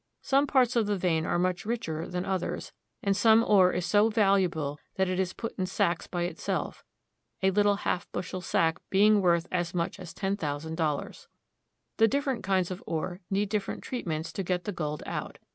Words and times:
Some 0.23 0.47
parts 0.47 0.75
of 0.75 0.87
the 0.87 0.97
vein 0.97 1.27
are 1.27 1.37
much 1.37 1.63
richer 1.63 2.07
than 2.07 2.25
others, 2.25 2.71
and 3.03 3.15
some 3.15 3.43
ore 3.43 3.71
is 3.71 3.85
so 3.85 4.09
valuable 4.09 4.79
that 4.95 5.07
it 5.07 5.19
is 5.19 5.31
put 5.31 5.53
in 5.59 5.67
sacks 5.67 6.07
by 6.07 6.23
itself, 6.23 6.83
a 7.43 7.51
little 7.51 7.75
half 7.75 8.11
bushel 8.11 8.41
sack 8.41 8.79
being 8.89 9.21
worth 9.21 9.45
as 9.51 9.75
much 9.75 9.99
as 9.99 10.11
ten 10.11 10.35
thousand 10.37 10.73
dollars. 10.73 11.27
The 11.97 12.07
different 12.07 12.41
kinds 12.43 12.71
of 12.71 12.83
ore 12.87 13.19
need 13.29 13.49
different 13.49 13.83
treatments 13.83 14.33
to 14.33 14.41
get 14.41 14.63
the 14.63 14.71
gold 14.71 15.03
out. 15.05 15.37